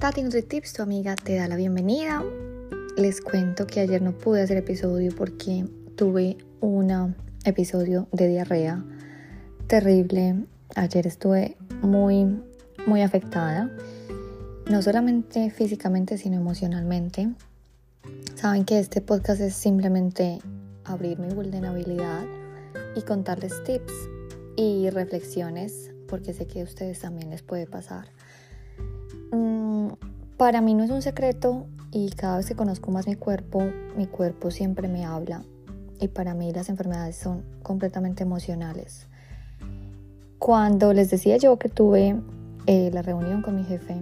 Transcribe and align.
Tati 0.00 0.22
NutriTips, 0.22 0.72
tu 0.72 0.82
amiga, 0.82 1.14
te 1.14 1.36
da 1.36 1.46
la 1.46 1.56
bienvenida. 1.56 2.24
Les 2.96 3.20
cuento 3.20 3.66
que 3.66 3.80
ayer 3.80 4.00
no 4.00 4.16
pude 4.16 4.40
hacer 4.40 4.56
episodio 4.56 5.14
porque 5.14 5.66
tuve 5.94 6.38
un 6.60 7.14
episodio 7.44 8.08
de 8.10 8.28
diarrea 8.28 8.82
terrible. 9.66 10.46
Ayer 10.74 11.06
estuve 11.06 11.58
muy, 11.82 12.40
muy 12.86 13.02
afectada, 13.02 13.70
no 14.70 14.80
solamente 14.80 15.50
físicamente, 15.50 16.16
sino 16.16 16.36
emocionalmente. 16.36 17.34
Saben 18.36 18.64
que 18.64 18.78
este 18.78 19.02
podcast 19.02 19.42
es 19.42 19.52
simplemente 19.52 20.38
abrir 20.84 21.18
mi 21.18 21.28
vulnerabilidad 21.34 22.24
y 22.96 23.02
contarles 23.02 23.62
tips 23.64 23.92
y 24.56 24.88
reflexiones, 24.88 25.90
porque 26.08 26.32
sé 26.32 26.46
que 26.46 26.62
a 26.62 26.64
ustedes 26.64 27.00
también 27.00 27.28
les 27.28 27.42
puede 27.42 27.66
pasar. 27.66 28.08
Para 30.40 30.62
mí 30.62 30.72
no 30.72 30.84
es 30.84 30.90
un 30.90 31.02
secreto 31.02 31.66
y 31.92 32.08
cada 32.12 32.38
vez 32.38 32.46
que 32.46 32.54
conozco 32.54 32.90
más 32.90 33.06
mi 33.06 33.14
cuerpo, 33.14 33.62
mi 33.94 34.06
cuerpo 34.06 34.50
siempre 34.50 34.88
me 34.88 35.04
habla 35.04 35.42
y 36.00 36.08
para 36.08 36.32
mí 36.32 36.50
las 36.50 36.70
enfermedades 36.70 37.16
son 37.16 37.44
completamente 37.62 38.22
emocionales. 38.22 39.06
Cuando 40.38 40.94
les 40.94 41.10
decía 41.10 41.36
yo 41.36 41.58
que 41.58 41.68
tuve 41.68 42.18
eh, 42.64 42.90
la 42.90 43.02
reunión 43.02 43.42
con 43.42 43.54
mi 43.54 43.64
jefe 43.64 44.00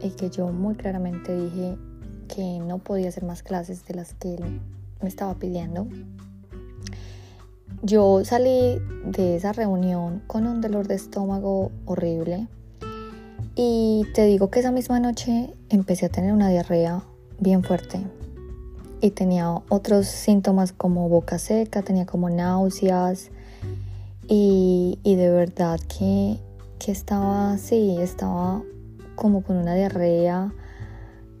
y 0.00 0.12
que 0.12 0.30
yo 0.30 0.48
muy 0.48 0.76
claramente 0.76 1.36
dije 1.36 1.76
que 2.26 2.58
no 2.60 2.78
podía 2.78 3.10
hacer 3.10 3.24
más 3.24 3.42
clases 3.42 3.84
de 3.84 3.92
las 3.92 4.14
que 4.14 4.36
él 4.36 4.62
me 5.02 5.10
estaba 5.10 5.34
pidiendo, 5.34 5.88
yo 7.82 8.24
salí 8.24 8.80
de 9.04 9.36
esa 9.36 9.52
reunión 9.52 10.22
con 10.26 10.46
un 10.46 10.62
dolor 10.62 10.88
de 10.88 10.94
estómago 10.94 11.70
horrible 11.84 12.48
y 13.62 14.06
te 14.14 14.24
digo 14.24 14.48
que 14.48 14.60
esa 14.60 14.72
misma 14.72 15.00
noche 15.00 15.50
empecé 15.68 16.06
a 16.06 16.08
tener 16.08 16.32
una 16.32 16.48
diarrea 16.48 17.02
bien 17.40 17.62
fuerte. 17.62 18.00
Y 19.02 19.10
tenía 19.10 19.50
otros 19.68 20.06
síntomas 20.06 20.72
como 20.72 21.10
boca 21.10 21.38
seca, 21.38 21.82
tenía 21.82 22.06
como 22.06 22.30
náuseas. 22.30 23.30
Y, 24.26 24.98
de 25.04 25.28
verdad 25.28 25.78
que, 25.78 26.38
que 26.78 26.90
estaba 26.90 27.52
así, 27.52 27.98
estaba 28.00 28.62
como 29.14 29.42
con 29.42 29.58
una 29.58 29.74
diarrea, 29.74 30.54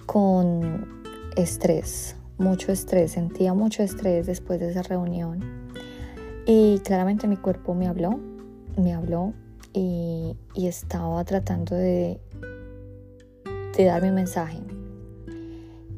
con 0.04 1.02
estrés, 1.36 2.16
mucho 2.36 2.70
estrés, 2.70 3.12
sentía 3.12 3.54
mucho 3.54 3.82
estrés 3.82 4.26
después 4.26 4.60
de 4.60 4.72
esa 4.72 4.82
reunión. 4.82 5.40
Y 6.44 6.80
claramente 6.80 7.26
mi 7.26 7.38
cuerpo 7.38 7.72
me 7.72 7.88
habló, 7.88 8.20
me 8.76 8.92
habló 8.92 9.32
y, 9.72 10.36
estaba 10.56 11.24
tratando 11.24 11.76
de, 11.76 12.20
dar 13.78 14.02
mi 14.02 14.10
mensaje. 14.10 14.58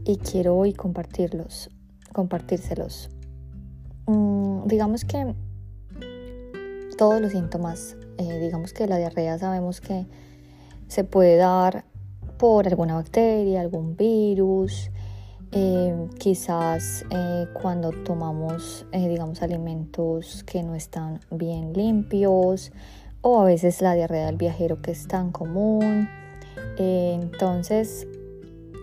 Y 0.05 0.17
quiero 0.17 0.56
hoy 0.56 0.73
compartirlos, 0.73 1.70
compartírselos. 2.12 3.11
Mm, 4.06 4.67
digamos 4.67 5.05
que 5.05 5.34
todos 6.97 7.20
los 7.20 7.33
síntomas, 7.33 7.97
eh, 8.19 8.39
digamos 8.39 8.73
que 8.73 8.87
la 8.87 8.98
diarrea 8.98 9.39
sabemos 9.39 9.81
que 9.81 10.07
se 10.89 11.05
puede 11.05 11.36
dar 11.36 11.84
por 12.39 12.67
alguna 12.67 12.95
bacteria, 12.95 13.61
algún 13.61 13.97
virus, 13.97 14.91
eh, 15.53 16.09
quizás 16.19 17.05
eh, 17.11 17.47
cuando 17.53 17.91
tomamos, 18.05 18.86
digamos, 18.92 19.42
alimentos 19.42 20.45
que 20.45 20.62
no 20.62 20.75
están 20.75 21.20
bien 21.31 21.73
limpios, 21.73 22.73
o 23.23 23.41
a 23.41 23.45
veces 23.45 23.81
la 23.81 23.95
diarrea 23.95 24.27
del 24.27 24.37
viajero 24.37 24.83
que 24.83 24.91
es 24.91 25.06
tan 25.06 25.33
común. 25.33 26.09
Eh, 26.77 27.19
entonces, 27.20 28.07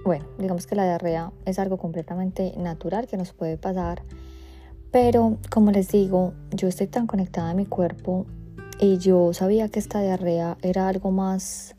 bueno, 0.05 0.25
digamos 0.37 0.65
que 0.65 0.75
la 0.75 0.85
diarrea 0.85 1.31
es 1.45 1.59
algo 1.59 1.77
completamente 1.77 2.53
natural 2.57 3.07
que 3.07 3.17
nos 3.17 3.33
puede 3.33 3.57
pasar, 3.57 4.01
pero 4.91 5.37
como 5.49 5.71
les 5.71 5.89
digo, 5.89 6.33
yo 6.51 6.67
estoy 6.67 6.87
tan 6.87 7.05
conectada 7.05 7.51
a 7.51 7.53
mi 7.53 7.65
cuerpo 7.65 8.25
y 8.79 8.97
yo 8.97 9.33
sabía 9.33 9.69
que 9.69 9.79
esta 9.79 10.01
diarrea 10.01 10.57
era 10.61 10.87
algo 10.87 11.11
más 11.11 11.75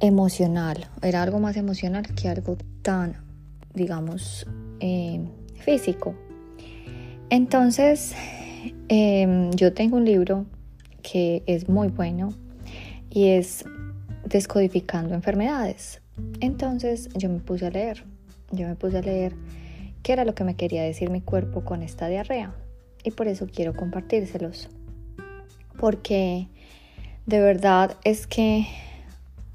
emocional, 0.00 0.86
era 1.02 1.22
algo 1.22 1.40
más 1.40 1.56
emocional 1.56 2.06
que 2.14 2.28
algo 2.28 2.56
tan, 2.82 3.16
digamos, 3.74 4.46
eh, 4.80 5.26
físico. 5.56 6.14
Entonces, 7.30 8.14
em, 8.88 9.50
yo 9.52 9.72
tengo 9.72 9.96
un 9.96 10.04
libro 10.04 10.46
que 11.10 11.42
es 11.46 11.68
muy 11.68 11.88
bueno 11.88 12.30
y 13.10 13.28
es 13.28 13.64
descodificando 14.26 15.14
enfermedades. 15.14 16.02
Entonces 16.40 17.08
yo 17.14 17.28
me 17.28 17.40
puse 17.40 17.66
a 17.66 17.70
leer, 17.70 18.04
yo 18.50 18.66
me 18.66 18.74
puse 18.74 18.98
a 18.98 19.02
leer 19.02 19.34
qué 20.02 20.12
era 20.12 20.24
lo 20.24 20.34
que 20.34 20.44
me 20.44 20.54
quería 20.54 20.82
decir 20.82 21.10
mi 21.10 21.20
cuerpo 21.20 21.64
con 21.64 21.82
esta 21.82 22.08
diarrea 22.08 22.54
y 23.04 23.10
por 23.12 23.28
eso 23.28 23.46
quiero 23.46 23.74
compartírselos. 23.74 24.68
Porque 25.78 26.48
de 27.26 27.40
verdad 27.40 27.96
es 28.04 28.26
que 28.26 28.66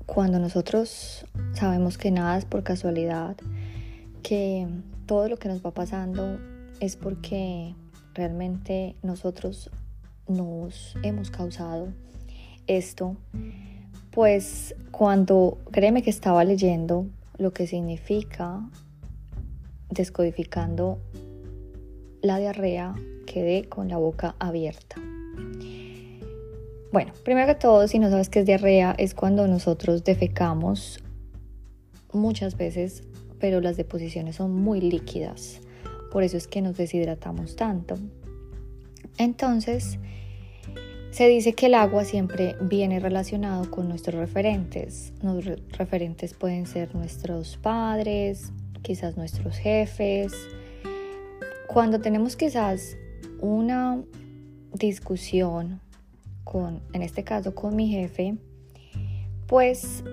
cuando 0.06 0.40
nosotros 0.40 1.26
sabemos 1.54 1.98
que 1.98 2.12
nada 2.12 2.38
es 2.38 2.46
por 2.46 2.64
casualidad, 2.64 3.36
que 4.24 4.68
todo 5.06 5.28
lo 5.28 5.38
que 5.38 5.50
nos 5.50 5.64
va 5.64 5.72
pasando 5.72 6.40
es 6.80 6.96
porque 6.96 7.76
realmente 8.16 8.96
nosotros 9.04 9.70
nos 10.28 10.96
hemos 11.04 11.32
causado 11.32 11.90
esto, 12.68 13.16
pues 14.12 14.76
cuando 14.92 15.58
créeme 15.72 16.02
que 16.02 16.10
estaba 16.10 16.44
leyendo 16.44 17.08
lo 17.38 17.52
que 17.52 17.68
significa 17.68 18.62
descodificando 19.90 21.00
la 22.22 22.38
diarrea, 22.38 22.96
quedé 23.26 23.68
con 23.68 23.90
la 23.90 23.98
boca 23.98 24.36
abierta. 24.40 24.96
Bueno, 26.92 27.12
primero 27.24 27.48
que 27.48 27.56
todo, 27.56 27.88
si 27.88 27.98
no 27.98 28.10
sabes 28.10 28.30
qué 28.30 28.42
es 28.42 28.46
diarrea, 28.46 28.94
es 28.98 29.16
cuando 29.16 29.48
nosotros 29.48 30.04
defecamos 30.04 31.00
muchas 32.14 32.56
veces, 32.56 33.04
pero 33.40 33.62
las 33.62 33.78
deposiciones 33.78 34.36
son 34.36 34.56
muy 34.56 34.80
líquidas. 34.80 35.60
Por 36.12 36.22
eso 36.22 36.38
es 36.38 36.48
que 36.48 36.62
nos 36.62 36.78
deshidratamos 36.78 37.56
tanto. 37.56 37.96
Entonces, 39.18 40.00
se 41.12 41.28
dice 41.28 41.54
que 41.54 41.68
el 41.68 41.76
agua 41.76 42.06
siempre 42.06 42.56
viene 42.62 43.00
relacionado 43.00 43.70
con 43.70 43.88
nuestros 43.88 44.16
referentes. 44.16 45.14
Los 45.22 45.46
referentes 45.78 46.34
pueden 46.34 46.66
ser 46.66 46.96
nuestros 46.96 47.58
padres, 47.58 48.52
quizás 48.82 49.16
nuestros 49.16 49.58
jefes. 49.58 50.34
Cuando 51.68 52.00
tenemos 52.02 52.36
quizás 52.36 52.98
una 53.40 54.02
discusión 54.74 55.82
con, 56.44 56.82
en 56.94 57.02
este 57.04 57.24
caso 57.24 57.54
con 57.54 57.76
mi 57.76 57.90
jefe, 57.90 58.38
pues 59.48 60.04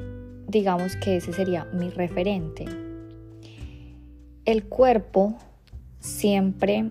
digamos 0.49 0.97
que 0.97 1.16
ese 1.16 1.33
sería 1.33 1.65
mi 1.72 1.91
referente. 1.91 2.66
El 4.44 4.65
cuerpo 4.65 5.37
siempre, 6.00 6.91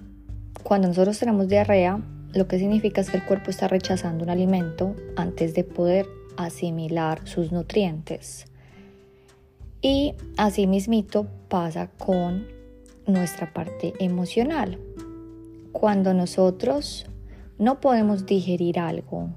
cuando 0.63 0.87
nosotros 0.87 1.17
tenemos 1.19 1.47
diarrea, 1.47 2.01
lo 2.33 2.47
que 2.47 2.59
significa 2.59 3.01
es 3.01 3.09
que 3.09 3.17
el 3.17 3.25
cuerpo 3.25 3.49
está 3.49 3.67
rechazando 3.67 4.23
un 4.23 4.29
alimento 4.29 4.95
antes 5.15 5.53
de 5.53 5.63
poder 5.63 6.07
asimilar 6.37 7.27
sus 7.27 7.51
nutrientes. 7.51 8.45
Y 9.81 10.13
así 10.37 10.67
mismito 10.67 11.27
pasa 11.47 11.89
con 11.97 12.47
nuestra 13.07 13.53
parte 13.53 13.93
emocional. 13.99 14.77
Cuando 15.71 16.13
nosotros 16.13 17.05
no 17.57 17.79
podemos 17.79 18.25
digerir 18.25 18.79
algo 18.79 19.29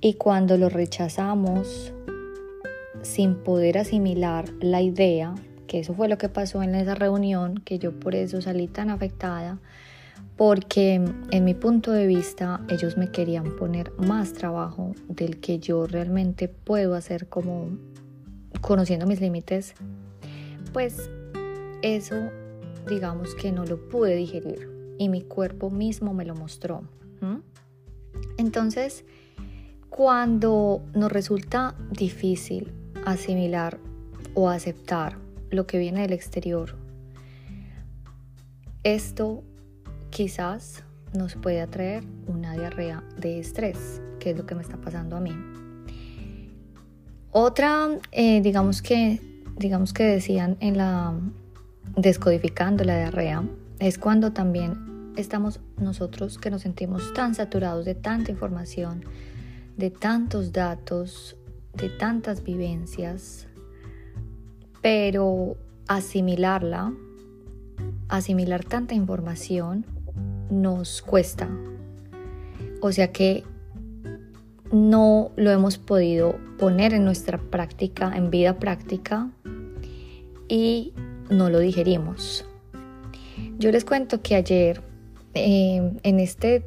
y 0.00 0.14
cuando 0.14 0.56
lo 0.56 0.68
rechazamos 0.68 1.92
sin 3.02 3.34
poder 3.36 3.78
asimilar 3.78 4.48
la 4.60 4.82
idea, 4.82 5.34
que 5.66 5.80
eso 5.80 5.94
fue 5.94 6.08
lo 6.08 6.18
que 6.18 6.28
pasó 6.28 6.62
en 6.62 6.74
esa 6.74 6.94
reunión, 6.94 7.60
que 7.64 7.78
yo 7.78 7.98
por 7.98 8.14
eso 8.14 8.40
salí 8.40 8.68
tan 8.68 8.90
afectada, 8.90 9.58
porque 10.36 11.02
en 11.30 11.44
mi 11.44 11.54
punto 11.54 11.92
de 11.92 12.06
vista 12.06 12.60
ellos 12.68 12.96
me 12.96 13.10
querían 13.10 13.56
poner 13.56 13.92
más 13.98 14.34
trabajo 14.34 14.94
del 15.08 15.40
que 15.40 15.58
yo 15.58 15.86
realmente 15.86 16.48
puedo 16.48 16.94
hacer 16.94 17.28
como 17.28 17.70
conociendo 18.60 19.06
mis 19.06 19.20
límites, 19.20 19.74
pues 20.72 21.10
eso 21.82 22.16
digamos 22.88 23.34
que 23.34 23.50
no 23.50 23.64
lo 23.64 23.88
pude 23.88 24.14
digerir 24.14 24.68
y 24.98 25.08
mi 25.08 25.22
cuerpo 25.22 25.70
mismo 25.70 26.12
me 26.12 26.24
lo 26.24 26.34
mostró. 26.34 26.82
Entonces, 28.38 29.04
cuando 29.88 30.82
nos 30.94 31.10
resulta 31.10 31.74
difícil 31.90 32.72
asimilar 33.04 33.78
o 34.34 34.50
aceptar 34.50 35.16
lo 35.50 35.66
que 35.66 35.78
viene 35.78 36.02
del 36.02 36.12
exterior, 36.12 36.76
esto 38.84 39.42
quizás 40.16 40.82
nos 41.12 41.34
puede 41.34 41.60
atraer 41.60 42.02
una 42.26 42.54
diarrea 42.54 43.04
de 43.18 43.38
estrés, 43.38 44.00
que 44.18 44.30
es 44.30 44.38
lo 44.38 44.46
que 44.46 44.54
me 44.54 44.62
está 44.62 44.78
pasando 44.78 45.14
a 45.14 45.20
mí. 45.20 45.36
Otra, 47.32 47.88
eh, 48.12 48.40
digamos 48.40 48.80
que 48.80 49.20
digamos 49.58 49.92
que 49.92 50.04
decían 50.04 50.56
en 50.60 50.78
la 50.78 51.12
descodificando 51.96 52.82
la 52.82 52.96
diarrea, 52.96 53.44
es 53.78 53.98
cuando 53.98 54.32
también 54.32 55.12
estamos 55.16 55.60
nosotros 55.76 56.38
que 56.38 56.50
nos 56.50 56.62
sentimos 56.62 57.12
tan 57.12 57.34
saturados 57.34 57.84
de 57.84 57.94
tanta 57.94 58.30
información, 58.30 59.04
de 59.76 59.90
tantos 59.90 60.50
datos, 60.50 61.36
de 61.74 61.90
tantas 61.90 62.42
vivencias, 62.42 63.48
pero 64.80 65.58
asimilarla, 65.88 66.94
asimilar 68.08 68.64
tanta 68.64 68.94
información 68.94 69.84
nos 70.50 71.02
cuesta. 71.02 71.48
O 72.80 72.92
sea 72.92 73.12
que 73.12 73.44
no 74.72 75.30
lo 75.36 75.50
hemos 75.50 75.78
podido 75.78 76.36
poner 76.58 76.94
en 76.94 77.04
nuestra 77.04 77.38
práctica, 77.38 78.12
en 78.14 78.30
vida 78.30 78.58
práctica, 78.58 79.30
y 80.48 80.92
no 81.30 81.50
lo 81.50 81.58
digerimos. 81.58 82.44
Yo 83.58 83.70
les 83.70 83.84
cuento 83.84 84.22
que 84.22 84.34
ayer, 84.34 84.82
eh, 85.34 85.92
en 86.02 86.20
este 86.20 86.64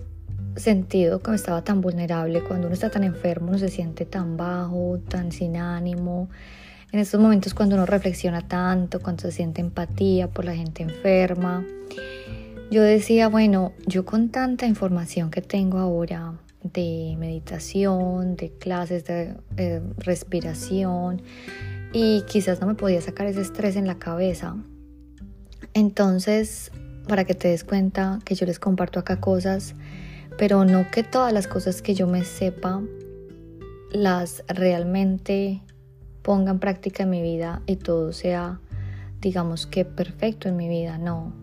sentido, 0.55 1.19
que 1.19 1.33
estaba 1.33 1.63
tan 1.63 1.81
vulnerable, 1.81 2.41
cuando 2.41 2.67
uno 2.67 2.73
está 2.73 2.89
tan 2.89 3.03
enfermo, 3.03 3.49
uno 3.49 3.57
se 3.57 3.69
siente 3.69 4.05
tan 4.05 4.37
bajo, 4.37 4.99
tan 5.07 5.31
sin 5.31 5.57
ánimo. 5.57 6.29
En 6.91 6.99
estos 6.99 7.19
momentos 7.21 7.53
cuando 7.53 7.75
uno 7.75 7.85
reflexiona 7.85 8.47
tanto, 8.47 8.99
cuando 8.99 9.21
se 9.21 9.31
siente 9.31 9.61
empatía 9.61 10.27
por 10.27 10.45
la 10.45 10.55
gente 10.55 10.83
enferma, 10.83 11.63
yo 12.71 12.83
decía, 12.83 13.29
bueno, 13.29 13.73
yo 13.87 14.05
con 14.05 14.29
tanta 14.29 14.67
información 14.67 15.31
que 15.31 15.41
tengo 15.41 15.79
ahora, 15.79 16.39
de 16.61 17.15
meditación, 17.17 18.35
de 18.35 18.51
clases 18.51 19.05
de 19.05 19.35
eh, 19.57 19.81
respiración 19.97 21.21
y 21.93 22.23
quizás 22.23 22.59
no 22.61 22.67
me 22.67 22.75
podía 22.75 23.01
sacar 23.01 23.27
ese 23.27 23.41
estrés 23.41 23.75
en 23.75 23.87
la 23.87 23.97
cabeza. 23.97 24.55
Entonces, 25.73 26.71
para 27.07 27.23
que 27.23 27.33
te 27.33 27.47
des 27.47 27.63
cuenta 27.63 28.19
que 28.25 28.35
yo 28.35 28.45
les 28.45 28.59
comparto 28.59 28.99
acá 28.99 29.19
cosas, 29.19 29.73
pero 30.37 30.65
no 30.65 30.89
que 30.91 31.03
todas 31.03 31.33
las 31.33 31.47
cosas 31.47 31.81
que 31.81 31.95
yo 31.95 32.07
me 32.07 32.23
sepa 32.23 32.81
las 33.91 34.43
realmente 34.47 35.61
ponga 36.21 36.51
en 36.51 36.59
práctica 36.59 37.03
en 37.03 37.09
mi 37.09 37.21
vida 37.21 37.61
y 37.65 37.77
todo 37.77 38.13
sea, 38.13 38.59
digamos 39.21 39.65
que 39.65 39.85
perfecto 39.85 40.47
en 40.49 40.57
mi 40.57 40.69
vida, 40.69 40.97
no 40.97 41.33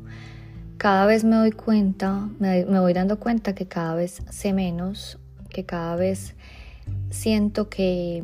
cada 0.87 1.05
vez 1.05 1.25
me 1.25 1.35
doy 1.35 1.50
cuenta, 1.50 2.29
me, 2.38 2.62
voy 2.62 2.93
dando 2.93 3.19
cuenta 3.19 3.56
que 3.56 3.67
cada 3.67 3.97
vez 3.97 4.23
sé 4.31 4.53
menos, 4.53 5.19
que 5.50 5.65
cada 5.65 5.97
vez 5.97 6.37
siento 7.11 7.69
que 7.69 8.23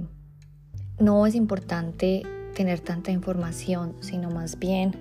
no 1.00 1.26
es 1.26 1.35
importante 1.35 2.23
tener 2.55 2.79
tanta 2.79 3.11
información, 3.11 3.97
sino 3.99 4.31
más 4.31 4.61
bien 4.61 4.93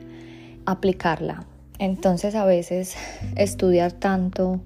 aplicarla. 0.66 1.46
Entonces 1.78 2.34
a 2.34 2.46
veces 2.46 2.96
estudiar 3.36 3.92
tanto, 3.92 4.62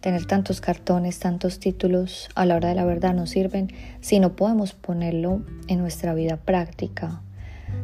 tener 0.00 0.24
tantos 0.24 0.62
cartones, 0.62 1.18
tantos 1.18 1.60
títulos, 1.60 2.30
a 2.34 2.46
la 2.46 2.56
hora 2.56 2.70
de 2.70 2.76
la 2.76 2.86
verdad 2.86 3.12
no 3.12 3.26
sirven 3.26 3.70
si 4.00 4.20
no 4.20 4.36
podemos 4.36 4.72
ponerlo 4.72 5.42
en 5.66 5.80
nuestra 5.80 6.14
vida 6.14 6.38
práctica. 6.38 7.20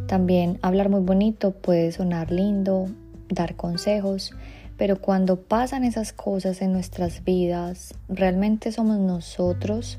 También 0.06 0.58
hablar 0.62 0.88
muy 0.88 1.02
bonito 1.02 1.50
puede 1.50 1.92
sonar 1.92 2.30
lindo, 2.30 2.88
dar 3.28 3.56
consejos, 3.56 4.32
pero 4.76 5.00
cuando 5.00 5.40
pasan 5.40 5.84
esas 5.84 6.12
cosas 6.12 6.60
en 6.62 6.72
nuestras 6.72 7.22
vidas, 7.24 7.94
realmente 8.08 8.72
somos 8.72 8.98
nosotros 8.98 9.98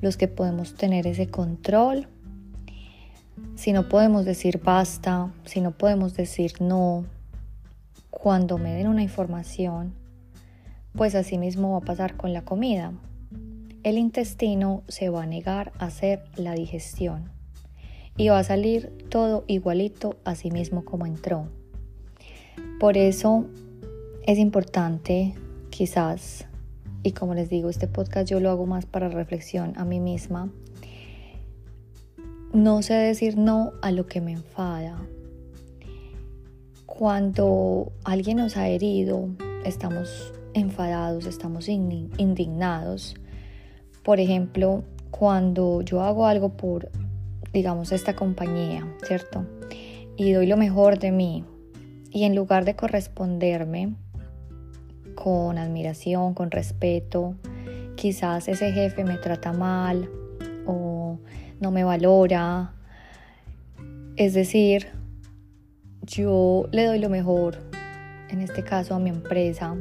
los 0.00 0.16
que 0.16 0.28
podemos 0.28 0.74
tener 0.74 1.06
ese 1.06 1.28
control. 1.28 2.08
Si 3.56 3.72
no 3.72 3.88
podemos 3.88 4.24
decir 4.24 4.60
basta, 4.62 5.32
si 5.44 5.60
no 5.60 5.72
podemos 5.72 6.14
decir 6.14 6.52
no, 6.60 7.04
cuando 8.10 8.58
me 8.58 8.74
den 8.74 8.88
una 8.88 9.02
información, 9.02 9.92
pues 10.96 11.14
así 11.14 11.36
mismo 11.36 11.72
va 11.72 11.78
a 11.78 11.82
pasar 11.82 12.16
con 12.16 12.32
la 12.32 12.42
comida. 12.42 12.92
El 13.82 13.98
intestino 13.98 14.82
se 14.88 15.10
va 15.10 15.24
a 15.24 15.26
negar 15.26 15.72
a 15.78 15.86
hacer 15.86 16.24
la 16.36 16.54
digestión 16.54 17.30
y 18.16 18.28
va 18.28 18.38
a 18.38 18.44
salir 18.44 19.06
todo 19.10 19.44
igualito 19.46 20.16
a 20.24 20.34
sí 20.36 20.50
mismo 20.50 20.84
como 20.84 21.04
entró. 21.04 21.48
Por 22.80 22.96
eso 22.96 23.46
es 24.26 24.38
importante 24.38 25.34
quizás, 25.70 26.46
y 27.02 27.12
como 27.12 27.34
les 27.34 27.50
digo, 27.50 27.68
este 27.68 27.88
podcast 27.88 28.28
yo 28.28 28.40
lo 28.40 28.50
hago 28.50 28.64
más 28.64 28.86
para 28.86 29.10
reflexión 29.10 29.74
a 29.76 29.84
mí 29.84 30.00
misma, 30.00 30.50
no 32.54 32.80
sé 32.82 32.94
decir 32.94 33.36
no 33.36 33.72
a 33.82 33.90
lo 33.90 34.06
que 34.06 34.20
me 34.22 34.32
enfada. 34.32 34.96
Cuando 36.86 37.92
alguien 38.04 38.38
nos 38.38 38.56
ha 38.56 38.68
herido, 38.68 39.28
estamos 39.64 40.32
enfadados, 40.54 41.26
estamos 41.26 41.68
indignados. 41.68 43.16
Por 44.04 44.20
ejemplo, 44.20 44.84
cuando 45.10 45.82
yo 45.82 46.00
hago 46.02 46.26
algo 46.26 46.50
por, 46.56 46.90
digamos, 47.52 47.92
esta 47.92 48.14
compañía, 48.14 48.86
¿cierto? 49.02 49.44
Y 50.16 50.32
doy 50.32 50.46
lo 50.46 50.56
mejor 50.56 50.98
de 50.98 51.10
mí, 51.10 51.44
y 52.10 52.24
en 52.24 52.36
lugar 52.36 52.64
de 52.64 52.76
corresponderme 52.76 53.96
con 55.14 55.58
admiración, 55.58 56.34
con 56.34 56.50
respeto, 56.50 57.34
quizás 57.96 58.48
ese 58.48 58.72
jefe 58.72 59.04
me 59.04 59.16
trata 59.16 59.52
mal 59.52 60.08
o 60.66 61.18
no 61.60 61.70
me 61.70 61.84
valora. 61.84 62.74
Es 64.16 64.34
decir, 64.34 64.88
yo 66.02 66.68
le 66.72 66.84
doy 66.84 66.98
lo 66.98 67.08
mejor, 67.08 67.58
en 68.28 68.40
este 68.40 68.62
caso 68.62 68.94
a 68.94 68.98
mi 68.98 69.10
empresa, 69.10 69.76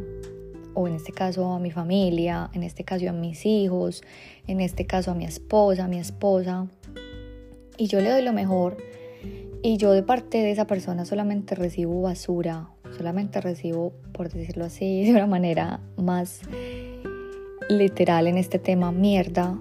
o 0.74 0.88
en 0.88 0.96
este 0.96 1.12
caso 1.12 1.52
a 1.52 1.60
mi 1.60 1.72
familia, 1.72 2.50
en 2.54 2.64
este 2.64 2.84
caso 2.84 3.08
a 3.10 3.14
mis 3.14 3.46
hijos, 3.46 4.04
en 4.48 4.60
este 4.62 4.86
caso 4.86 5.12
a 5.12 5.14
mi 5.16 5.26
esposa, 5.26 5.86
a 5.86 5.88
mi 5.88 6.00
esposa, 6.00 6.68
y 7.78 7.88
yo 7.88 8.02
le 8.02 8.10
doy 8.10 8.22
lo 8.22 8.34
mejor. 8.34 8.78
Y 9.62 9.78
yo 9.78 9.92
de 9.92 10.04
parte 10.04 10.40
de 10.40 10.52
esa 10.52 10.68
persona 10.68 11.06
solamente 11.06 11.56
recibo 11.56 12.02
basura, 12.02 12.70
solamente 12.96 13.42
recibo, 13.42 13.94
por 14.12 14.32
decirlo 14.32 14.66
así, 14.66 15.04
de 15.06 15.12
una 15.12 15.28
manera 15.28 15.80
más 15.98 16.42
literal 17.70 18.28
en 18.28 18.38
este 18.38 18.60
tema, 18.60 18.92
mierda, 18.92 19.58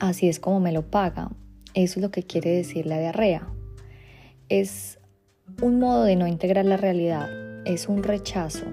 así 0.00 0.28
es 0.28 0.40
como 0.40 0.60
me 0.60 0.72
lo 0.72 0.82
paga. 0.90 1.30
Eso 1.74 2.00
es 2.00 2.02
lo 2.02 2.10
que 2.10 2.22
quiere 2.22 2.50
decir 2.50 2.86
la 2.86 2.98
diarrea. 2.98 3.48
Es 4.48 4.98
un 5.62 5.78
modo 5.78 6.04
de 6.04 6.16
no 6.16 6.26
integrar 6.26 6.64
la 6.64 6.76
realidad, 6.76 7.28
es 7.66 7.88
un 7.88 8.02
rechazo 8.02 8.66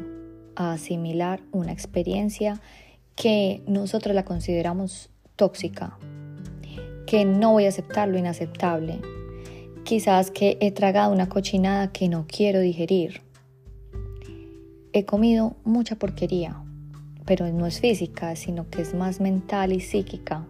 a 0.56 0.74
asimilar 0.74 1.42
una 1.52 1.72
experiencia 1.72 2.62
que 3.16 3.62
nosotros 3.68 4.16
la 4.16 4.24
consideramos 4.24 5.10
tóxica, 5.36 5.98
que 7.06 7.26
no 7.26 7.52
voy 7.52 7.66
a 7.66 7.70
aceptar 7.70 8.08
lo 8.08 8.18
inaceptable, 8.18 9.02
Quizás 9.86 10.32
que 10.32 10.58
he 10.62 10.72
tragado 10.72 11.14
una 11.14 11.30
cochinada 11.30 11.92
que 11.92 12.10
no 12.10 12.26
quiero 12.28 12.60
digerir. 12.60 13.22
He 14.98 15.04
comido 15.04 15.58
mucha 15.66 15.98
porquería, 15.98 16.56
pero 17.26 17.52
no 17.52 17.66
es 17.66 17.82
física, 17.82 18.34
sino 18.38 18.70
que 18.70 18.82
es 18.82 18.94
más 18.94 19.20
mental 19.20 19.74
y 19.74 19.82
psíquica. 19.82 20.48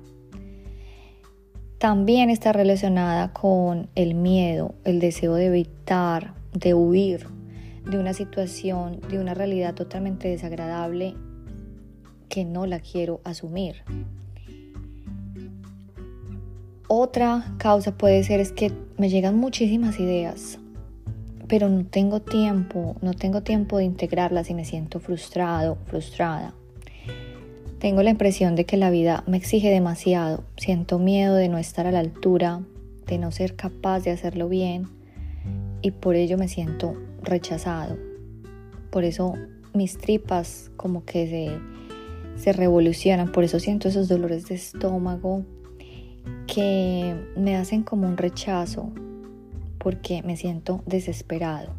También 1.80 2.30
está 2.30 2.54
relacionada 2.54 3.34
con 3.34 3.90
el 3.96 4.14
miedo, 4.14 4.76
el 4.84 5.00
deseo 5.00 5.34
de 5.34 5.48
evitar, 5.48 6.36
de 6.54 6.76
huir 6.76 7.26
de 7.90 7.98
una 7.98 8.14
situación, 8.14 9.00
de 9.10 9.18
una 9.18 9.34
realidad 9.34 9.74
totalmente 9.74 10.28
desagradable 10.28 11.16
que 12.30 12.46
no 12.46 12.68
la 12.68 12.80
quiero 12.80 13.22
asumir. 13.24 13.78
Otra 16.88 17.56
causa 17.58 17.98
puede 17.98 18.24
ser 18.24 18.40
es 18.40 18.52
que 18.52 18.72
me 19.00 19.10
llegan 19.10 19.38
muchísimas 19.38 20.00
ideas, 20.00 20.60
pero 21.56 21.70
no 21.70 21.86
tengo 21.86 22.20
tiempo, 22.20 22.98
no 23.02 23.14
tengo 23.14 23.42
tiempo 23.42 23.78
de 23.78 23.86
integrarlas 23.86 24.50
y 24.50 24.54
me 24.54 24.66
siento 24.66 25.00
frustrado, 25.00 25.78
frustrada. 25.86 26.54
Tengo 27.80 28.04
la 28.04 28.10
impresión 28.10 28.58
de 28.58 28.66
que 28.66 28.76
la 28.76 28.90
vida 28.90 29.24
me 29.26 29.38
exige 29.38 29.70
demasiado, 29.70 30.44
siento 30.58 31.00
miedo 31.00 31.34
de 31.36 31.48
no 31.48 31.58
estar 31.58 31.88
a 31.88 31.94
la 31.94 32.00
altura, 32.00 32.60
de 33.08 33.18
no 33.20 33.32
ser 33.32 33.56
capaz 33.56 34.02
de 34.02 34.12
hacerlo 34.12 34.50
bien 34.50 34.90
y 35.82 35.92
por 35.92 36.16
ello 36.16 36.38
me 36.38 36.50
siento 36.50 36.94
rechazado. 37.24 37.96
Por 38.92 39.06
eso 39.06 39.36
mis 39.74 39.98
tripas 39.98 40.72
como 40.76 41.06
que 41.06 41.26
se, 42.36 42.42
se 42.44 42.52
revolucionan, 42.52 43.32
por 43.32 43.46
eso 43.46 43.62
siento 43.62 43.88
esos 43.88 44.10
dolores 44.10 44.50
de 44.50 44.56
estómago, 44.56 45.46
que 46.48 47.16
me 47.38 47.56
hacen 47.56 47.84
como 47.84 48.10
un 48.10 48.18
rechazo 48.18 48.92
porque 49.86 50.24
me 50.24 50.36
siento 50.36 50.82
desesperado. 50.88 51.76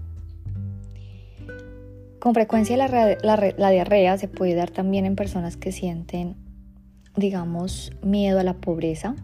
Con 2.20 2.34
frecuencia 2.34 2.76
la, 2.76 3.70
diarrea 3.70 4.16
se 4.16 4.28
puede 4.28 4.54
dar 4.54 4.70
también 4.70 5.06
en 5.06 5.16
personas 5.16 5.56
que 5.56 5.72
sienten, 5.72 6.36
digamos, 7.16 7.90
miedo 8.02 8.38
a 8.38 8.44
la 8.44 8.54
pobreza, 8.54 9.16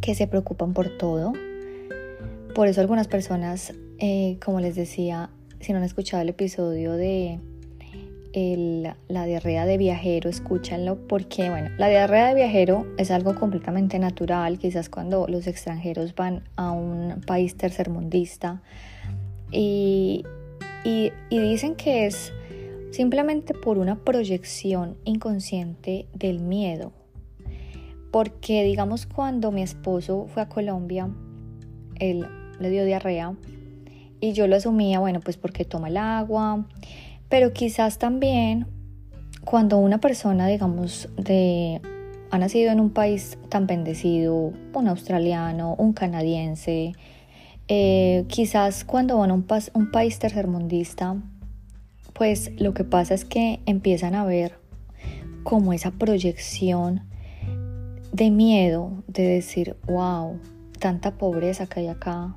que 0.00 0.14
se 0.14 0.28
preocupan 0.28 0.74
por 0.74 0.96
todo, 0.96 1.32
por 2.54 2.68
eso 2.68 2.80
algunas 2.80 3.08
personas, 3.08 3.74
eh, 3.98 4.38
como 4.44 4.60
les 4.60 4.76
decía, 4.76 5.30
si 5.58 5.72
no 5.72 5.78
han 5.78 5.84
escuchado 5.84 6.22
el 6.22 6.28
episodio 6.28 6.92
de 6.92 7.40
la 8.34 9.24
diarrea 9.26 9.66
de 9.66 9.76
viajero, 9.76 10.30
escúchanlo, 10.30 10.96
porque 11.06 11.50
bueno, 11.50 11.70
la 11.76 11.88
diarrea 11.88 12.28
de 12.28 12.34
viajero 12.34 12.86
es 12.96 13.10
algo 13.10 13.34
completamente 13.34 13.98
natural, 13.98 14.58
quizás 14.58 14.88
cuando 14.88 15.26
los 15.28 15.46
extranjeros 15.46 16.14
van 16.14 16.44
a 16.56 16.70
un 16.70 17.20
país 17.26 17.56
tercermundista 17.56 18.62
y, 19.50 20.24
y 20.84 21.12
dicen 21.30 21.74
que 21.74 22.06
es 22.06 22.32
simplemente 22.90 23.54
por 23.54 23.78
una 23.78 23.96
proyección 23.96 24.96
inconsciente 25.04 26.06
del 26.14 26.40
miedo. 26.40 26.92
Porque 28.10 28.62
digamos 28.62 29.06
cuando 29.06 29.50
mi 29.52 29.62
esposo 29.62 30.26
fue 30.32 30.42
a 30.42 30.48
Colombia, 30.48 31.10
él 31.98 32.26
le 32.60 32.70
dio 32.70 32.84
diarrea 32.84 33.34
y 34.20 34.32
yo 34.32 34.46
lo 34.46 34.56
asumía, 34.56 35.00
bueno, 35.00 35.20
pues 35.20 35.36
porque 35.36 35.64
toma 35.64 35.88
el 35.88 35.96
agua, 35.96 36.64
pero 37.32 37.54
quizás 37.54 37.96
también 37.96 38.66
cuando 39.46 39.78
una 39.78 40.02
persona, 40.02 40.46
digamos, 40.48 41.08
ha 42.30 42.38
nacido 42.38 42.70
en 42.70 42.78
un 42.78 42.90
país 42.90 43.38
tan 43.48 43.66
bendecido, 43.66 44.52
un 44.74 44.86
australiano, 44.86 45.74
un 45.78 45.94
canadiense, 45.94 46.92
eh, 47.68 48.26
quizás 48.28 48.84
cuando 48.84 49.16
van 49.16 49.30
a 49.30 49.32
un, 49.32 49.46
un 49.72 49.90
país 49.90 50.18
tercermundista, 50.18 51.16
pues 52.12 52.50
lo 52.60 52.74
que 52.74 52.84
pasa 52.84 53.14
es 53.14 53.24
que 53.24 53.60
empiezan 53.64 54.14
a 54.14 54.26
ver 54.26 54.58
como 55.42 55.72
esa 55.72 55.90
proyección 55.90 57.00
de 58.12 58.30
miedo, 58.30 59.02
de 59.06 59.22
decir, 59.22 59.78
wow, 59.86 60.38
tanta 60.78 61.12
pobreza 61.12 61.66
que 61.66 61.80
hay 61.80 61.88
acá 61.88 62.36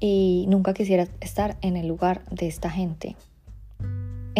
y 0.00 0.46
nunca 0.48 0.72
quisiera 0.72 1.08
estar 1.20 1.58
en 1.60 1.76
el 1.76 1.86
lugar 1.86 2.24
de 2.30 2.46
esta 2.46 2.70
gente. 2.70 3.16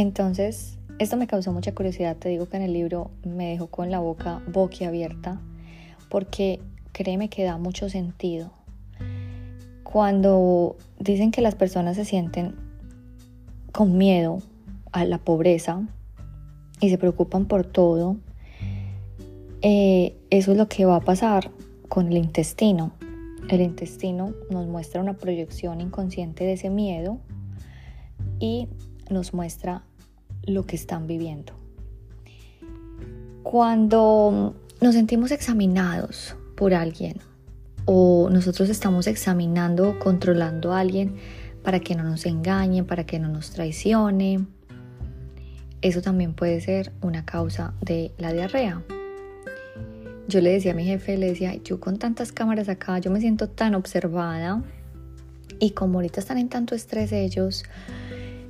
Entonces, 0.01 0.79
esto 1.01 1.17
me 1.17 1.27
causó 1.27 1.53
mucha 1.53 1.75
curiosidad, 1.75 2.17
te 2.17 2.29
digo 2.29 2.49
que 2.49 2.57
en 2.57 2.63
el 2.63 2.73
libro 2.73 3.11
me 3.25 3.49
dejó 3.49 3.67
con 3.67 3.91
la 3.91 3.99
boca 3.99 4.41
boquiabierta 4.47 5.41
porque 6.09 6.61
créeme 6.93 7.29
que 7.29 7.43
da 7.43 7.59
mucho 7.59 7.89
sentido. 7.89 8.53
Cuando 9.83 10.77
dicen 11.01 11.33
que 11.33 11.41
las 11.41 11.57
personas 11.57 11.97
se 11.97 12.05
sienten 12.05 12.55
con 13.73 13.99
miedo 13.99 14.41
a 14.93 15.05
la 15.05 15.19
pobreza 15.19 15.83
y 16.81 16.91
se 16.91 16.99
preocupan 16.99 17.47
por 17.47 17.67
todo, 17.67 18.19
eh, 19.63 20.17
eso 20.31 20.53
es 20.53 20.59
lo 20.59 20.69
que 20.69 20.85
va 20.85 20.95
a 20.95 21.01
pasar 21.01 21.51
con 21.89 22.07
el 22.07 22.19
intestino. 22.19 22.93
El 23.49 23.63
intestino 23.63 24.33
nos 24.49 24.69
muestra 24.69 25.01
una 25.01 25.15
proyección 25.15 25.81
inconsciente 25.81 26.45
de 26.45 26.53
ese 26.53 26.71
miedo 26.71 27.19
y 28.39 28.69
nos 29.11 29.35
muestra 29.35 29.83
lo 30.49 30.67
que 30.67 30.77
están 30.77 31.07
viviendo. 31.07 31.53
Cuando 33.43 34.57
nos 34.81 34.95
sentimos 34.95 35.31
examinados 35.31 36.37
por 36.57 36.75
alguien 36.75 37.21
o 37.85 38.29
nosotros 38.31 38.69
estamos 38.69 39.07
examinando 39.07 39.91
o 39.91 39.99
controlando 39.99 40.73
a 40.73 40.81
alguien 40.81 41.17
para 41.63 41.81
que 41.81 41.95
no 41.95 42.03
nos 42.03 42.27
engañe, 42.27 42.85
para 42.85 43.05
que 43.05 43.19
no 43.19 43.29
nos 43.29 43.51
traicione, 43.51 44.47
eso 45.81 46.03
también 46.03 46.35
puede 46.35 46.61
ser 46.61 46.93
una 47.03 47.25
causa 47.25 47.75
de 47.81 48.13
la 48.19 48.33
diarrea. 48.33 48.83
Yo 50.27 50.41
le 50.41 50.53
decía 50.53 50.73
a 50.73 50.75
mi 50.75 50.85
jefe, 50.85 51.17
le 51.17 51.29
decía, 51.29 51.55
yo 51.63 51.81
con 51.81 51.99
tantas 51.99 52.33
cámaras 52.33 52.69
acá, 52.69 52.99
yo 52.99 53.11
me 53.11 53.21
siento 53.21 53.49
tan 53.49 53.75
observada 53.75 54.63
y 55.59 55.71
como 55.71 55.99
ahorita 55.99 56.21
están 56.21 56.39
en 56.39 56.49
tanto 56.49 56.75
estrés 56.75 57.13
ellos, 57.13 57.65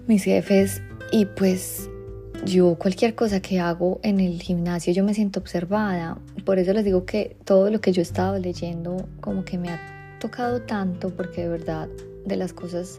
mis 0.06 0.24
jefes, 0.24 0.82
y 1.10 1.24
pues 1.26 1.88
yo 2.44 2.76
cualquier 2.76 3.14
cosa 3.14 3.40
que 3.40 3.60
hago 3.60 4.00
en 4.02 4.20
el 4.20 4.40
gimnasio 4.40 4.92
yo 4.92 5.04
me 5.04 5.14
siento 5.14 5.40
observada. 5.40 6.18
Por 6.44 6.58
eso 6.58 6.72
les 6.72 6.84
digo 6.84 7.04
que 7.04 7.36
todo 7.44 7.70
lo 7.70 7.80
que 7.80 7.92
yo 7.92 8.00
he 8.00 8.02
estado 8.02 8.38
leyendo 8.38 9.08
como 9.20 9.44
que 9.44 9.58
me 9.58 9.70
ha 9.70 10.16
tocado 10.20 10.62
tanto 10.62 11.10
porque 11.10 11.42
de 11.42 11.48
verdad 11.48 11.88
de 12.24 12.36
las 12.36 12.52
cosas 12.52 12.96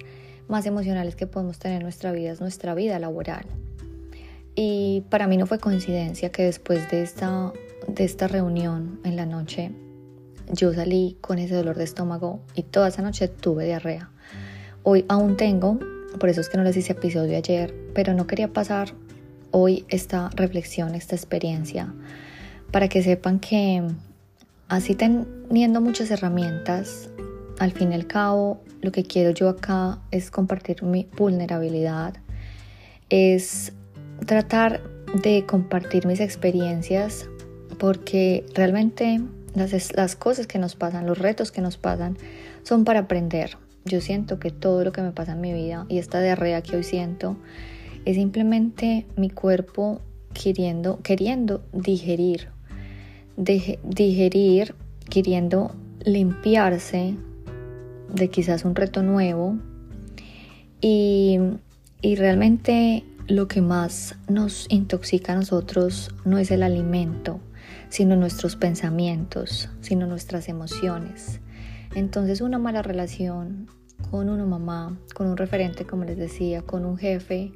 más 0.48 0.66
emocionales 0.66 1.16
que 1.16 1.28
podemos 1.28 1.60
tener 1.60 1.78
en 1.78 1.84
nuestra 1.84 2.12
vida 2.12 2.32
es 2.32 2.42
nuestra 2.42 2.74
vida 2.74 3.00
laboral. 3.00 3.46
Y 4.56 5.04
para 5.10 5.28
mí 5.28 5.38
no 5.38 5.46
fue 5.46 5.60
coincidencia 5.60 6.32
que 6.32 6.44
después 6.44 6.90
de 6.92 7.04
esta, 7.04 7.54
de 7.88 8.04
esta 8.04 8.28
reunión 8.28 9.00
en 9.04 9.16
la 9.16 9.26
noche 9.26 9.72
yo 10.52 10.74
salí 10.74 11.18
con 11.22 11.38
ese 11.40 11.56
dolor 11.56 11.78
de 11.78 11.84
estómago 11.84 12.42
y 12.56 12.64
toda 12.64 12.88
esa 12.90 13.02
noche 13.02 13.28
tuve 13.28 13.66
diarrea. 13.66 14.10
Hoy 14.84 15.06
aún 15.08 15.38
tengo, 15.38 15.80
por 16.20 16.30
eso 16.30 16.42
es 16.42 16.50
que 16.50 16.58
no 16.58 16.64
les 16.64 16.76
hice 16.76 16.94
episodio 16.94 17.38
ayer, 17.38 17.74
pero 17.94 18.14
no 18.14 18.28
quería 18.28 18.54
pasar 18.54 18.94
hoy 19.52 19.86
esta 19.90 20.30
reflexión, 20.36 20.96
esta 20.96 21.16
experiencia, 21.16 21.94
para 22.72 22.88
que 22.88 23.02
sepan 23.02 23.40
que 23.40 23.84
así 24.68 24.96
teniendo 24.96 25.82
muchas 25.82 26.12
herramientas, 26.12 27.10
al 27.60 27.72
fin 27.72 27.92
y 27.92 27.96
al 27.96 28.08
cabo, 28.08 28.62
lo 28.82 28.92
que 28.92 29.04
quiero 29.04 29.32
yo 29.32 29.50
acá 29.50 30.00
es 30.12 30.32
compartir 30.32 30.84
mi 30.84 31.08
vulnerabilidad, 31.18 32.14
es 33.10 33.74
tratar 34.26 34.82
de 35.24 35.46
compartir 35.46 36.06
mis 36.06 36.20
experiencias, 36.20 37.28
porque 37.80 38.46
realmente 38.54 39.22
las, 39.56 39.96
las 39.96 40.16
cosas 40.16 40.48
que 40.48 40.60
nos 40.60 40.76
pasan, 40.76 41.06
los 41.06 41.18
retos 41.18 41.52
que 41.52 41.62
nos 41.62 41.78
pasan, 41.78 42.18
son 42.64 42.86
para 42.86 43.02
aprender. 43.02 43.58
Yo 43.86 44.02
siento 44.02 44.40
que 44.40 44.52
todo 44.52 44.84
lo 44.84 44.92
que 44.92 45.02
me 45.02 45.12
pasa 45.12 45.32
en 45.32 45.42
mi 45.42 45.54
vida 45.54 45.86
y 45.90 45.98
esta 45.98 46.22
diarrea 46.22 46.62
que 46.62 46.76
hoy 46.76 46.84
siento 46.84 47.38
es 48.06 48.16
simplemente 48.16 49.06
mi 49.16 49.30
cuerpo 49.30 50.02
queriendo, 50.34 51.00
queriendo 51.02 51.64
digerir, 51.74 52.50
digerir, 53.38 54.76
queriendo 55.10 55.76
limpiarse 56.04 57.16
de 58.14 58.30
quizás 58.30 58.66
un 58.66 58.76
reto 58.76 59.04
nuevo 59.04 59.58
y, 60.82 61.40
y 62.02 62.16
realmente 62.16 63.04
lo 63.28 63.48
que 63.48 63.62
más 63.62 64.16
nos 64.28 64.66
intoxica 64.70 65.34
a 65.34 65.36
nosotros 65.36 66.10
no 66.26 66.38
es 66.38 66.52
el 66.52 66.64
alimento, 66.64 67.40
sino 67.90 68.16
nuestros 68.16 68.56
pensamientos, 68.56 69.70
sino 69.82 70.08
nuestras 70.08 70.50
emociones. 70.50 71.40
Entonces 71.96 72.42
una 72.42 72.60
mala 72.60 72.82
relación 72.82 73.68
con 74.10 74.30
una 74.30 74.46
mamá, 74.46 74.98
con 75.14 75.28
un 75.28 75.38
referente, 75.38 75.86
como 75.86 76.06
les 76.06 76.18
decía, 76.18 76.62
con 76.62 76.86
un 76.86 76.98
jefe, 76.98 77.52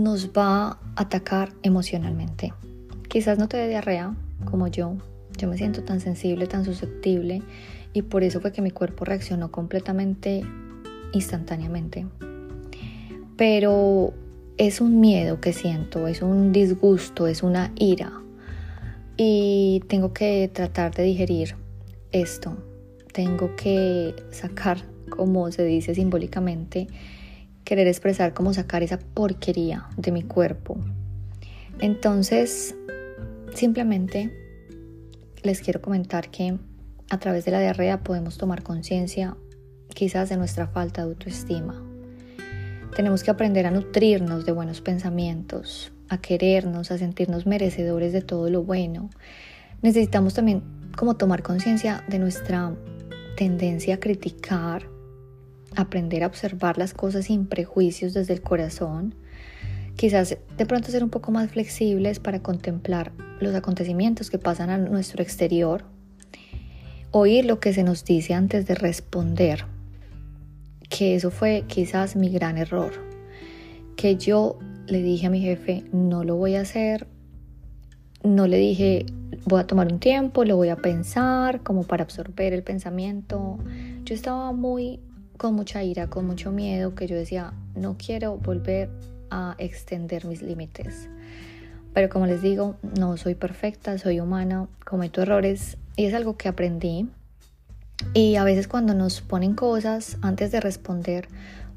nos 0.00 0.30
va 0.30 0.68
a 0.68 0.78
atacar 0.96 1.52
emocionalmente. 1.62 2.52
Quizás 3.08 3.38
no 3.38 3.48
te 3.48 3.56
dé 3.56 3.68
diarrea 3.68 4.14
como 4.50 4.66
yo. 4.68 4.96
Yo 5.36 5.48
me 5.48 5.56
siento 5.56 5.82
tan 5.84 6.00
sensible, 6.00 6.46
tan 6.46 6.64
susceptible 6.64 7.42
y 7.92 8.02
por 8.02 8.24
eso 8.24 8.40
fue 8.40 8.52
que 8.52 8.62
mi 8.62 8.70
cuerpo 8.70 9.04
reaccionó 9.04 9.50
completamente 9.50 10.42
instantáneamente. 11.12 12.06
Pero 13.36 14.12
es 14.58 14.80
un 14.80 15.00
miedo 15.00 15.40
que 15.40 15.52
siento, 15.52 16.06
es 16.06 16.22
un 16.22 16.52
disgusto, 16.52 17.26
es 17.26 17.42
una 17.42 17.72
ira. 17.76 18.12
Y 19.16 19.82
tengo 19.88 20.12
que 20.12 20.50
tratar 20.52 20.94
de 20.94 21.02
digerir 21.02 21.56
esto. 22.12 22.56
Tengo 23.12 23.54
que 23.56 24.14
sacar, 24.30 24.78
como 25.10 25.50
se 25.50 25.64
dice 25.64 25.94
simbólicamente, 25.94 26.86
querer 27.70 27.86
expresar 27.86 28.34
cómo 28.34 28.52
sacar 28.52 28.82
esa 28.82 28.98
porquería 28.98 29.86
de 29.96 30.10
mi 30.10 30.24
cuerpo. 30.24 30.76
Entonces, 31.78 32.74
simplemente 33.54 34.36
les 35.44 35.60
quiero 35.60 35.80
comentar 35.80 36.32
que 36.32 36.58
a 37.10 37.18
través 37.20 37.44
de 37.44 37.52
la 37.52 37.60
diarrea 37.60 38.02
podemos 38.02 38.38
tomar 38.38 38.64
conciencia 38.64 39.36
quizás 39.94 40.30
de 40.30 40.36
nuestra 40.36 40.66
falta 40.66 41.02
de 41.04 41.10
autoestima. 41.10 41.80
Tenemos 42.96 43.22
que 43.22 43.30
aprender 43.30 43.66
a 43.66 43.70
nutrirnos 43.70 44.44
de 44.44 44.50
buenos 44.50 44.80
pensamientos, 44.80 45.92
a 46.08 46.20
querernos, 46.20 46.90
a 46.90 46.98
sentirnos 46.98 47.46
merecedores 47.46 48.12
de 48.12 48.22
todo 48.22 48.50
lo 48.50 48.64
bueno. 48.64 49.10
Necesitamos 49.80 50.34
también 50.34 50.64
como 50.96 51.14
tomar 51.14 51.44
conciencia 51.44 52.02
de 52.08 52.18
nuestra 52.18 52.74
tendencia 53.36 53.94
a 53.94 54.00
criticar, 54.00 54.88
aprender 55.76 56.24
a 56.24 56.26
observar 56.26 56.78
las 56.78 56.94
cosas 56.94 57.26
sin 57.26 57.46
prejuicios 57.46 58.14
desde 58.14 58.34
el 58.34 58.42
corazón, 58.42 59.14
quizás 59.96 60.36
de 60.56 60.66
pronto 60.66 60.90
ser 60.90 61.04
un 61.04 61.10
poco 61.10 61.32
más 61.32 61.50
flexibles 61.50 62.18
para 62.20 62.42
contemplar 62.42 63.12
los 63.40 63.54
acontecimientos 63.54 64.30
que 64.30 64.38
pasan 64.38 64.70
a 64.70 64.78
nuestro 64.78 65.22
exterior, 65.22 65.84
oír 67.10 67.44
lo 67.44 67.60
que 67.60 67.72
se 67.72 67.82
nos 67.82 68.04
dice 68.04 68.34
antes 68.34 68.66
de 68.66 68.74
responder, 68.74 69.66
que 70.88 71.14
eso 71.14 71.30
fue 71.30 71.64
quizás 71.66 72.16
mi 72.16 72.30
gran 72.30 72.58
error, 72.58 72.92
que 73.96 74.16
yo 74.16 74.58
le 74.86 75.02
dije 75.02 75.26
a 75.26 75.30
mi 75.30 75.40
jefe, 75.40 75.84
no 75.92 76.24
lo 76.24 76.36
voy 76.36 76.56
a 76.56 76.62
hacer, 76.62 77.06
no 78.22 78.46
le 78.46 78.58
dije, 78.58 79.06
voy 79.44 79.60
a 79.60 79.66
tomar 79.66 79.92
un 79.92 79.98
tiempo, 79.98 80.44
lo 80.44 80.56
voy 80.56 80.68
a 80.68 80.76
pensar, 80.76 81.62
como 81.62 81.84
para 81.84 82.04
absorber 82.04 82.52
el 82.52 82.62
pensamiento. 82.62 83.58
Yo 84.04 84.14
estaba 84.14 84.52
muy 84.52 85.00
con 85.40 85.54
mucha 85.54 85.82
ira, 85.82 86.08
con 86.08 86.26
mucho 86.26 86.52
miedo, 86.52 86.94
que 86.94 87.06
yo 87.06 87.16
decía, 87.16 87.54
no 87.74 87.96
quiero 87.96 88.36
volver 88.36 88.90
a 89.30 89.54
extender 89.56 90.26
mis 90.26 90.42
límites. 90.42 91.08
Pero 91.94 92.10
como 92.10 92.26
les 92.26 92.42
digo, 92.42 92.76
no 92.82 93.16
soy 93.16 93.36
perfecta, 93.36 93.96
soy 93.96 94.20
humana, 94.20 94.68
cometo 94.84 95.22
errores 95.22 95.78
y 95.96 96.04
es 96.04 96.12
algo 96.12 96.36
que 96.36 96.48
aprendí. 96.50 97.08
Y 98.12 98.36
a 98.36 98.44
veces 98.44 98.68
cuando 98.68 98.92
nos 98.92 99.22
ponen 99.22 99.54
cosas 99.54 100.18
antes 100.20 100.52
de 100.52 100.60
responder, 100.60 101.26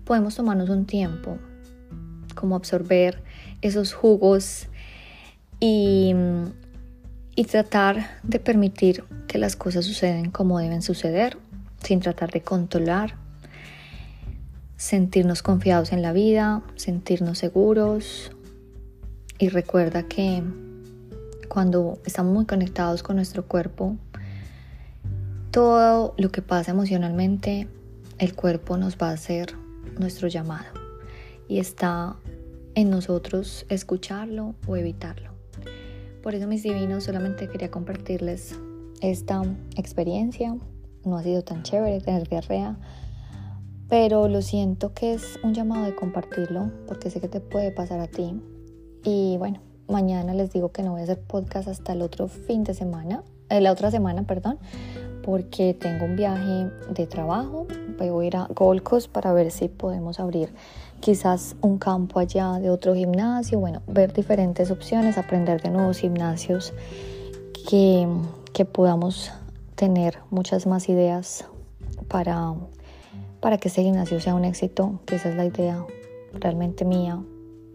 podemos 0.03 0.36
tomarnos 0.36 0.67
un 0.67 0.86
tiempo, 0.86 1.38
como 2.36 2.58
absorber 2.58 3.24
esos 3.62 3.93
jugos 3.93 4.67
y, 5.62 6.13
y 7.34 7.46
tratar 7.46 8.20
de 8.24 8.39
permitir 8.39 9.05
que 9.29 9.38
las 9.38 9.55
cosas 9.55 9.86
suceden 9.86 10.32
como 10.32 10.60
deben 10.60 10.82
suceder, 10.82 11.38
sin 11.82 12.01
tratar 12.01 12.29
de 12.32 12.41
controlar, 12.41 13.23
sentirnos 14.84 15.42
confiados 15.42 15.94
en 15.94 16.02
la 16.02 16.12
vida, 16.12 16.62
sentirnos 16.75 17.38
seguros, 17.38 18.34
y 19.40 19.48
recuerda 19.48 20.04
que 20.04 20.44
cuando 21.48 22.00
estamos 22.06 22.34
muy 22.34 22.46
conectados 22.46 23.02
con 23.02 23.16
nuestro 23.16 23.48
cuerpo, 23.48 23.96
todo 25.52 26.13
lo 26.18 26.34
que 26.34 26.42
pasa 26.42 26.72
emocionalmente, 26.72 27.70
el 28.18 28.36
cuerpo 28.36 28.75
nos 28.75 28.98
va 28.98 29.12
a 29.12 29.13
hacer 29.13 29.56
nuestro 29.98 30.28
llamado 30.28 30.74
y 31.48 31.60
está 31.60 32.18
en 32.75 32.90
nosotros 32.90 33.66
escucharlo 33.70 34.54
o 34.68 34.75
evitarlo. 34.75 35.32
Por 36.22 36.36
eso 36.36 36.46
mis 36.46 36.62
divinos 36.62 37.06
solamente 37.06 37.48
quería 37.48 37.72
compartirles 37.72 38.60
esta 39.00 39.44
experiencia. 39.78 40.58
No 41.06 41.16
ha 41.16 41.24
sido 41.24 41.42
tan 41.42 41.63
chévere 41.63 42.02
tener 42.02 42.28
diarrea, 42.28 42.78
pero 43.90 44.28
lo 44.28 44.42
siento 44.42 44.94
que 44.94 45.13
es 45.13 45.40
un 45.44 45.54
llamado 45.54 45.86
de 45.86 45.96
compartirlo 45.96 46.72
porque 46.88 47.10
sé 47.10 47.20
que 47.22 47.28
te 47.28 47.40
puede 47.40 47.72
pasar 47.72 48.00
a 48.00 48.08
ti 48.08 48.42
y 49.04 49.36
bueno, 49.38 49.60
mañana 49.88 50.34
les 50.34 50.52
digo 50.52 50.72
que 50.72 50.84
no 50.84 50.92
voy 50.92 51.02
a 51.02 51.04
hacer 51.04 51.20
podcast 51.20 51.68
hasta 51.68 51.94
el 51.94 52.02
otro 52.02 52.28
fin 52.28 52.63
de 52.63 52.74
semana, 52.74 53.24
eh, 53.50 53.62
la 53.62 53.72
otra 53.72 53.92
semana, 53.92 54.24
perdón, 54.24 54.60
porque 55.24 55.74
tengo 55.74 56.06
un 56.06 56.16
viaje 56.16 56.70
de 56.90 57.08
trabajo. 57.08 57.68
Voy 57.98 58.25
a 58.25 58.28
ir 58.28 58.38
a 58.38 58.48
Gold 58.48 58.84
Coast 58.84 59.10
para 59.10 59.34
ver 59.34 59.52
si 59.52 59.68
podemos 59.70 60.20
abrir 60.20 60.54
quizás 61.00 61.56
un 61.62 61.78
campo 61.78 62.20
allá 62.20 62.60
de 62.60 62.70
otro 62.70 62.96
gimnasio. 62.96 63.60
Bueno, 63.60 63.82
ver 63.88 64.13
diferentes 64.13 64.72
opciones, 64.72 65.18
aprender 65.18 65.62
de 65.62 65.70
nuevos 65.70 65.98
gimnasios, 65.98 66.74
que, 67.70 68.08
que 68.54 68.66
podamos 68.66 69.32
tener 69.75 70.20
muchas 70.30 70.68
más 70.68 70.90
ideas 70.90 71.46
para, 72.08 72.54
para 73.43 73.57
que 73.57 73.67
este 73.67 73.83
gimnasio 73.83 74.21
sea 74.21 74.35
un 74.35 74.45
éxito, 74.45 75.01
que 75.05 75.17
esa 75.17 75.27
es 75.27 75.35
la 75.35 75.43
idea 75.43 75.85
realmente 76.31 76.85
mía 76.85 77.21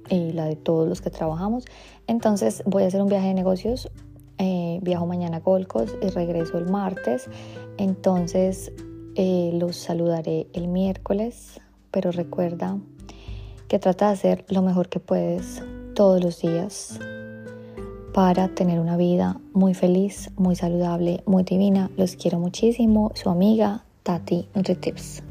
y 0.09 0.33
la 0.33 0.47
de 0.47 0.57
todos 0.57 0.89
los 0.89 1.03
que 1.03 1.11
trabajamos. 1.11 1.67
Entonces 2.07 2.63
voy 2.65 2.85
a 2.85 2.87
hacer 2.87 3.03
un 3.03 3.09
viaje 3.11 3.29
de 3.29 3.35
negocios. 3.35 3.91
Eh, 4.39 4.79
viajo 4.81 5.05
mañana 5.05 5.37
a 5.37 5.41
Golcos 5.41 5.95
y 6.01 6.09
regreso 6.09 6.57
el 6.57 6.71
martes. 6.71 7.29
Entonces 7.77 8.73
eh, 9.15 9.51
los 9.53 9.77
saludaré 9.77 10.47
el 10.55 10.69
miércoles. 10.69 11.61
Pero 11.91 12.13
recuerda 12.13 12.79
que 13.69 13.79
trata 13.79 14.07
de 14.07 14.13
hacer 14.15 14.45
lo 14.49 14.63
mejor 14.63 14.89
que 14.89 15.01
puedes 15.01 15.63
todos 15.95 16.25
los 16.25 16.41
días 16.41 16.99
para 18.15 18.49
tener 18.49 18.81
una 18.81 18.97
vida 18.97 19.39
muy 19.53 19.75
feliz, 19.75 20.31
muy 20.37 20.57
saludable, 20.57 21.23
muy 21.27 21.43
divina. 21.43 21.91
Los 21.99 22.17
quiero 22.17 22.39
muchísimo. 22.39 23.13
Su 23.15 23.29
amiga 23.29 23.85
Tati 24.03 24.49
NutriTips. 24.55 25.23